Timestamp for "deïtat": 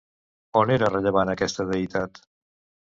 1.75-2.25